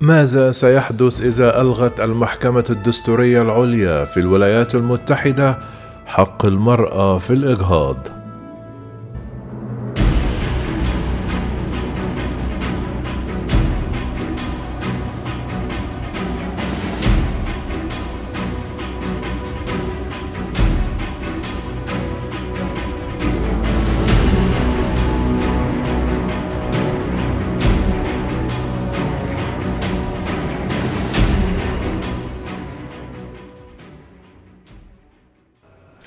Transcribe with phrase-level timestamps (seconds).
[0.00, 5.58] ماذا سيحدث إذا ألغت المحكمة الدستورية العليا في الولايات المتحدة
[6.06, 8.19] حق المرأة في الإجهاض؟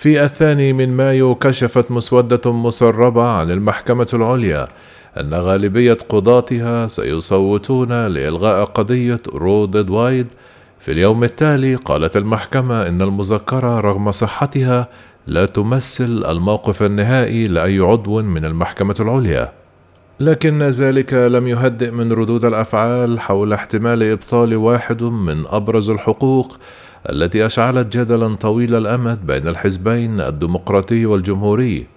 [0.03, 4.67] في الثاني من مايو كشفت مسودة مسربة عن المحكمة العليا
[5.19, 10.27] أن غالبية قضاتها سيصوتون لإلغاء قضية رو ضد وايد.
[10.79, 14.87] في اليوم التالي قالت المحكمة إن المذكرة رغم صحتها
[15.27, 19.51] لا تمثل الموقف النهائي لأي عضو من المحكمة العليا.
[20.19, 26.57] لكن ذلك لم يهدئ من ردود الأفعال حول احتمال إبطال واحد من أبرز الحقوق
[27.09, 31.87] التي أشعلت جدلا طويل الأمد بين الحزبين الديمقراطي والجمهوري.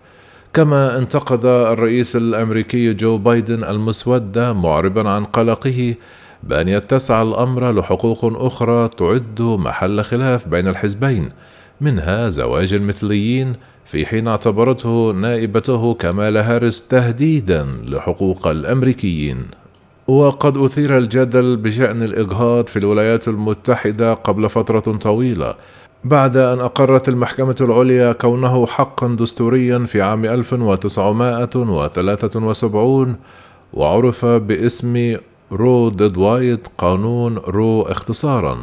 [0.55, 5.95] كما انتقد الرئيس الأمريكي جو بايدن المسوده معربا عن قلقه
[6.43, 11.29] بأن يتسع الأمر لحقوق أخرى تعد محل خلاف بين الحزبين
[11.81, 13.53] منها زواج المثليين
[13.85, 19.37] في حين اعتبرته نائبته كمال هارس تهديدا لحقوق الأمريكيين.
[20.09, 25.55] وقد أثير الجدل بشأن الإجهاض في الولايات المتحدة قبل فترة طويلة
[26.05, 33.17] بعد أن أقرت المحكمة العليا كونه حقا دستوريا في عام 1973
[33.73, 35.17] وعرف باسم
[35.53, 38.59] رو ضد وايد قانون رو اختصارا.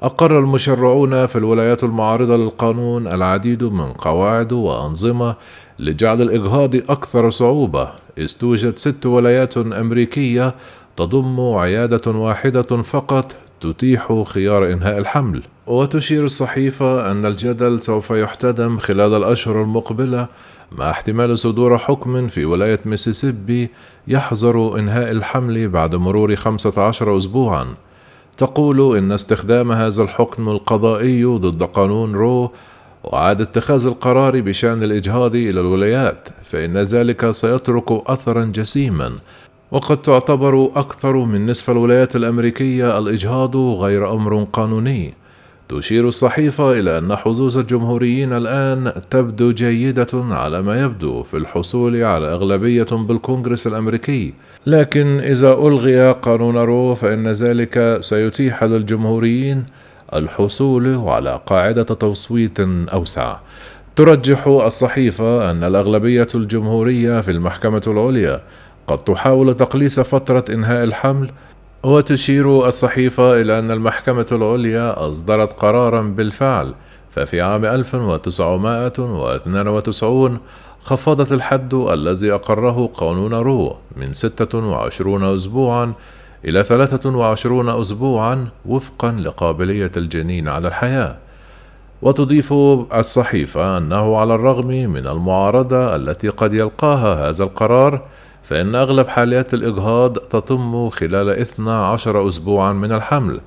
[0.00, 5.34] أقر المشرعون في الولايات المعارضة للقانون العديد من قواعد وأنظمة
[5.78, 10.54] لجعل الإجهاض أكثر صعوبة إذ توجد ست ولايات أمريكية
[10.96, 15.42] تضم عيادة واحدة فقط تتيح خيار إنهاء الحمل.
[15.66, 20.26] وتشير الصحيفة أن الجدل سوف يحتدم خلال الأشهر المقبلة
[20.72, 23.68] مع احتمال صدور حكم في ولاية ميسيسيبي
[24.08, 27.66] يحظر إنهاء الحمل بعد مرور 15 أسبوعًا.
[28.36, 32.50] تقول إن استخدام هذا الحكم القضائي ضد قانون رو
[33.04, 39.12] وعاد اتخاذ القرار بشأن الإجهاض إلى الولايات فإن ذلك سيترك أثرا جسيما
[39.70, 45.14] وقد تعتبر أكثر من نصف الولايات الأمريكية الإجهاض غير أمر قانوني.
[45.68, 52.26] تشير الصحيفة إلى أن حظوظ الجمهوريين الآن تبدو جيدة على ما يبدو في الحصول على
[52.32, 54.34] أغلبية بالكونغرس الأمريكي،
[54.66, 59.64] لكن إذا ألغي قانون رو فإن ذلك سيتيح للجمهوريين
[60.14, 62.60] الحصول على قاعدة تصويت
[62.92, 63.36] أوسع.
[63.96, 68.40] ترجح الصحيفة أن الأغلبية الجمهورية في المحكمة العليا
[68.86, 71.30] قد تحاول تقليص فترة إنهاء الحمل
[71.82, 76.74] وتشير الصحيفة إلى أن المحكمة العليا أصدرت قرارا بالفعل
[77.10, 80.38] ففي عام 1992
[80.80, 85.92] خفضت الحد الذي أقره قانون رو من 26 أسبوعا
[86.44, 91.16] إلى 23 أسبوعا وفقا لقابلية الجنين على الحياة.
[92.02, 92.52] وتضيف
[92.94, 98.02] الصحيفة أنه على الرغم من المعارضة التي قد يلقاها هذا القرار
[98.42, 103.40] فإن أغلب حالات الإجهاض تتم خلال 12 أسبوعا من الحمل.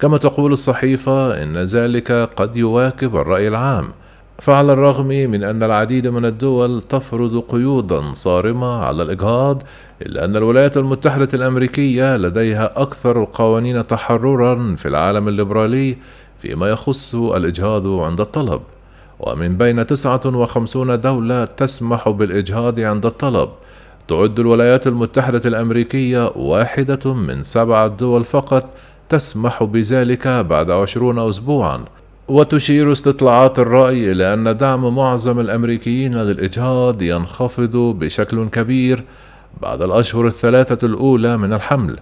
[0.00, 3.88] كما تقول الصحيفة إن ذلك قد يواكب الرأي العام.
[4.38, 9.62] فعلى الرغم من أن العديد من الدول تفرض قيودا صارمة على الإجهاض
[10.02, 15.96] إلا أن الولايات المتحدة الأمريكية لديها أكثر القوانين تحررا في العالم الليبرالي
[16.38, 18.60] فيما يخص الإجهاض عند الطلب.
[19.20, 23.48] ومن بين 59 دولة تسمح بالإجهاض عند الطلب.
[24.08, 28.64] تعد الولايات المتحدة الأمريكية واحدة من سبعة دول فقط
[29.08, 31.84] تسمح بذلك بعد عشرون أسبوعا.
[32.28, 39.04] وتشير استطلاعات الرأي إلى أن دعم معظم الأمريكيين للإجهاض ينخفض بشكل كبير
[39.62, 41.98] بعد الأشهر الثلاثة الأولى من الحمل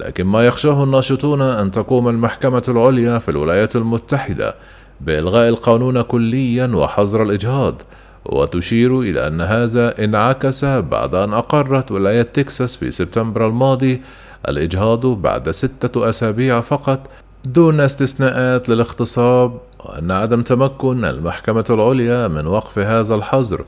[0.00, 4.54] لكن ما يخشاه الناشطون أن تقوم المحكمة العليا في الولايات المتحدة
[5.00, 7.82] بإلغاء القانون كليا وحظر الإجهاض
[8.24, 14.02] وتشير إلى أن هذا انعكس بعد أن أقرت ولاية تكساس في سبتمبر الماضي
[14.48, 17.00] الإجهاض بعد ستة أسابيع فقط
[17.44, 23.64] دون استثناءات للاغتصاب وأن عدم تمكن المحكمة العليا من وقف هذا الحظر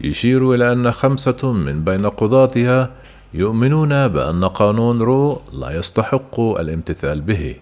[0.00, 2.90] يشير إلى أن خمسة من بين قضاتها
[3.34, 7.56] يؤمنون بأن قانون رو لا يستحق الامتثال به.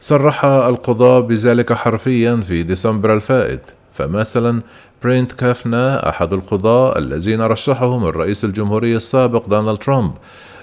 [0.00, 4.62] صرح القضاة بذلك حرفيا في ديسمبر الفائت، فمثلا
[5.04, 10.12] بريت كافانا أحد القضاة الذين رشحهم الرئيس الجمهوري السابق دونالد ترامب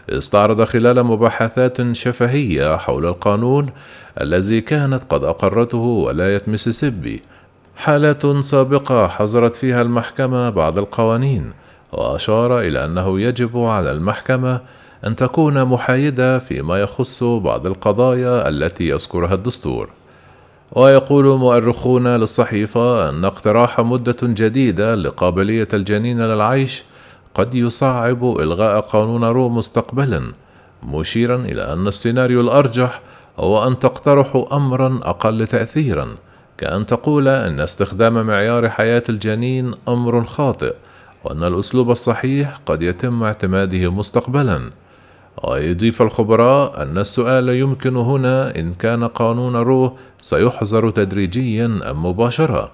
[0.10, 3.70] استعرض خلال مباحثات شفهية حول القانون
[4.22, 7.22] الذي كانت قد أقرته ولاية ميسيسيبي
[7.76, 11.52] حالات سابقة حظرت فيها المحكمة بعض القوانين
[11.92, 14.62] وأشار إلى أنه يجب على المحكمة
[15.08, 19.90] أن تكون محايدة فيما يخص بعض القضايا التي يذكرها الدستور.
[20.72, 26.84] ويقول مؤرخون للصحيفة أن اقتراح مدة جديدة لقابلية الجنين للعيش
[27.36, 30.34] قد يصعب إلغاء قانون رو مستقبلا
[30.84, 33.02] مشيرا إلى أن السيناريو الأرجح
[33.40, 36.08] هو أن تقترحوا أمرا أقل تأثيرا
[36.58, 40.74] كأن تقول أن استخدام معيار حياة الجنين أمر خاطئ
[41.24, 44.70] وأن الأسلوب الصحيح قد يتم اعتماده مستقبلا.
[45.44, 52.72] ويضيف الخبراء أن السؤال يمكن هنا إن كان قانون رو سيحظر تدريجيا أم مباشرة.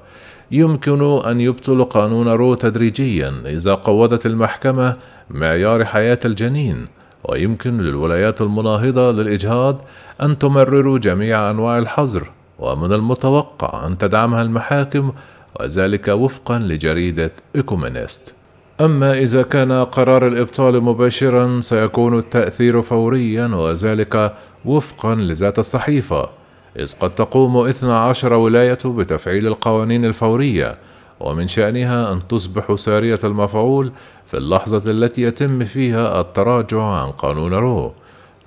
[0.51, 4.96] يمكن أن يبطل قانون رو تدريجيا إذا قوضت المحكمة
[5.30, 6.88] معيار حياة الجنين
[7.24, 9.81] ويمكن للولايات المناهضة للإجهاض
[10.22, 12.30] أن تمرر جميع أنواع الحظر
[12.60, 15.12] ومن المتوقع أن تدعمها المحاكم
[15.60, 18.36] وذلك وفقا لجريدة إيكونوميست
[18.81, 24.34] أما إذا كان قرار الإبطال مباشرا سيكون التأثير فوريا وذلك
[24.66, 26.30] وفقا لذات الصحيفة.
[26.77, 30.77] إذ قد تقوم 12 ولاية بتفعيل القوانين الفورية
[31.19, 33.92] ومن شأنها أن تصبح سارية المفعول
[34.27, 37.94] في اللحظة التي يتم فيها التراجع عن قانون رو.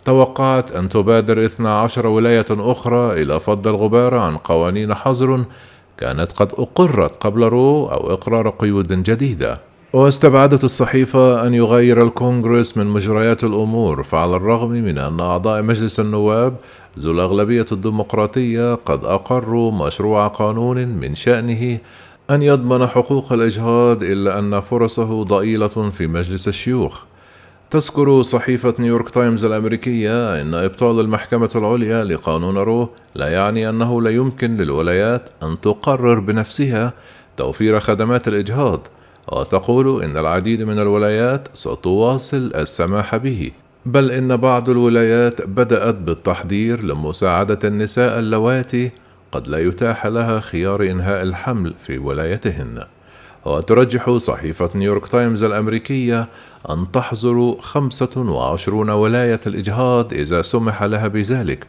[0.05, 5.45] توقعت أن تبادر 12 ولاية أخرى إلى فض الغبار عن قوانين حظر
[5.99, 9.61] كانت قد أقرت قبل رو أو إقرار قيود جديدة.
[9.93, 16.55] واستبعدت الصحيفة أن يغير الكونغرس من مجريات الأمور فعلى الرغم من أن أعضاء مجلس النواب
[16.99, 21.79] ذو الأغلبية الديمقراطية قد أقروا مشروع قانون من شأنه
[22.31, 27.03] أن يضمن حقوق الإجهاض إلا أن فرصه ضئيلة في مجلس الشيوخ.
[27.71, 34.11] تذكر صحيفة نيويورك تايمز الأمريكية أن إبطال المحكمة العليا لقانون رو لا يعني أنه لا
[34.11, 36.93] يمكن للولايات أن تقرر بنفسها
[37.37, 38.87] توفير خدمات الإجهاض
[39.33, 43.51] وتقول إن العديد من الولايات ستواصل السماح به.
[43.87, 48.91] بل إن بعض الولايات بدأت بالتحضير لمساعدة النساء اللواتي
[49.33, 52.85] قد لا يتاح لها خيار إنهاء الحمل في ولايتهن.
[53.45, 56.29] وترجح صحيفة نيويورك تايمز الأمريكية
[56.71, 61.67] أن تحظر 25 ولاية الإجهاض إذا سمح لها بذلك.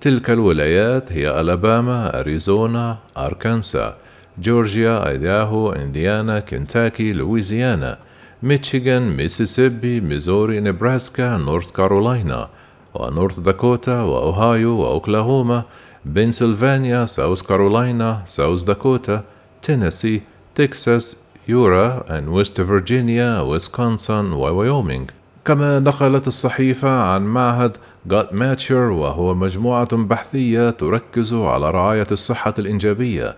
[0.00, 3.96] تلك الولايات هي ألاباما، أريزونا، أركنسا،
[4.38, 7.98] جورجيا، أيداهو، إنديانا، كنتاكي، لويزيانا،
[8.44, 12.48] ميشيغان، ميسيسيبي، ميزوري، نبراسكا، نورث كارولاينا،
[12.94, 15.62] ونورث داكوتا، وأوهايو، وأوكلاهوما،
[16.04, 19.24] بنسلفانيا، ساوث كارولاينا، ساوث داكوتا،
[19.62, 20.20] تينيسي،
[20.54, 25.04] تكساس، يوتا، and ويست فيرجينيا، ويسكونسن، وويومينغ.
[25.44, 27.76] كما نقلت الصحيفة عن معهد
[28.06, 33.34] جوتماتشر وهو مجموعة بحثية تركز على رعاية الصحة الإنجابية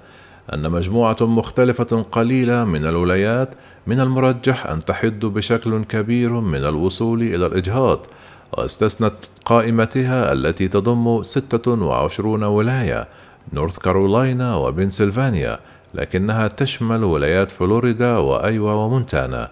[0.54, 3.54] أن مجموعة مختلفة قليلة من الولايات
[3.86, 8.06] من المرجح أن تحد بشكل كبير من الوصول إلى الإجهاض
[8.52, 13.08] واستثنت قائمتها التي تضم 26 ولاية
[13.52, 15.58] نورث كارولاينا وبنسلفانيا
[15.94, 19.50] لكنها تشمل ولايات فلوريدا وأيوا ومونتانا.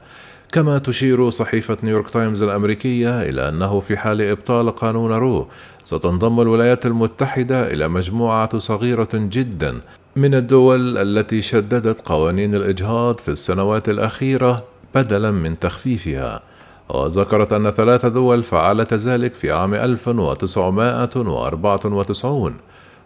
[0.55, 5.47] كما تشير صحيفة نيويورك تايمز الأمريكية إلى أنه في حال إبطال قانون رو
[5.85, 9.81] ستنضم الولايات المتحدة إلى مجموعة صغيرة جدا
[10.17, 14.65] من الدول التي شددت قوانين الإجهاض في السنوات الأخيرة
[14.95, 16.43] بدلا من تخفيفها.
[16.89, 22.57] وذكرت أن ثلاث دول فعلت ذلك في عام 1994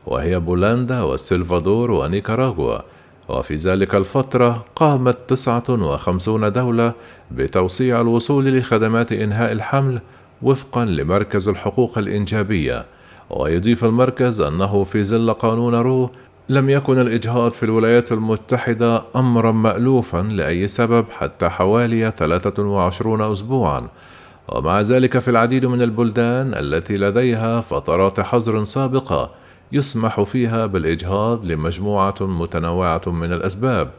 [0.06, 2.78] وهي بولندا والسلفادور ونيكاراغوا.
[3.28, 6.92] وفي ذلك الفترة قامت 59 دولة
[7.30, 10.00] بتوسيع الوصول لخدمات إنهاء الحمل
[10.42, 12.84] وفقا لمركز الحقوق الإنجابية.
[13.30, 16.10] ويضيف المركز أنه في ظل قانون رو
[16.48, 23.88] لم يكن الإجهاض في الولايات المتحدة أمرا مألوفا لأي سبب حتى حوالي 23 أسبوعا.
[24.48, 29.30] ومع ذلك في العديد من البلدان التي لديها فترات حظر سابقة
[29.72, 33.90] يسمح فيها بالإجهاض لمجموعة متنوعة من الأسباب.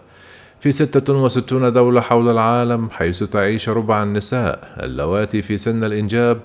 [0.60, 6.40] في 66 دولة حول العالم حيث تعيش ربع النساء اللواتي في سن الإنجاب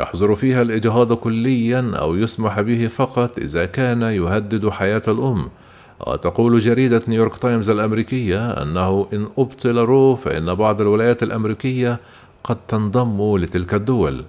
[0.00, 5.48] يحظر فيها الإجهاض كليا أو يسمح به فقط إذا كان يهدد حياة الأم.
[6.06, 12.00] وتقول جريدة نيويورك تايمز الأمريكية أنه إن أبطل رو فإن بعض الولايات الأمريكية
[12.44, 14.24] قد تنضم لتلك الدول.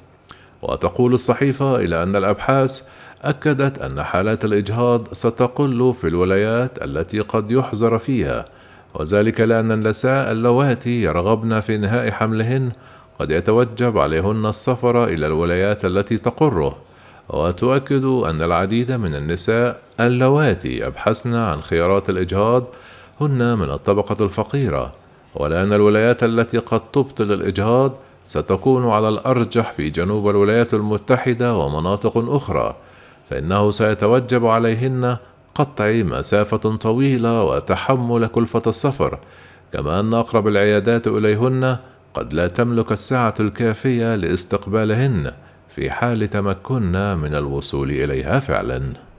[0.62, 2.90] وتقول الصحيفة إلى أن الأبحاث
[3.24, 8.46] أكدت أن حالات الإجهاض ستقل في الولايات التي قد يحظر فيها
[8.94, 12.72] وذلك لأن النساء اللواتي يرغبن في إنهاء حملهن
[13.20, 16.78] قد يتوجب عليهن السفر إلى الولايات التي تقره
[17.30, 22.64] وتؤكد أن العديد من النساء اللواتي يبحثن عن خيارات الإجهاض
[23.22, 24.94] هن من الطبقة الفقيرة
[25.36, 27.92] ولأن الولايات التي قد تبطل الإجهاض
[28.26, 32.76] ستكون على الأرجح في جنوب الولايات المتحدة ومناطق أخرى.
[33.30, 35.18] فإنه سيتوجب عليهن
[35.56, 39.20] قطع مسافة طويلة وتحمل كلفة السفر
[39.74, 41.78] كما أن أقرب العيادات إليهن
[42.14, 45.32] قد لا تملك السعة الكافية لاستقبالهن
[45.70, 49.13] في حال تمكنا من الوصول إليها فعلاً.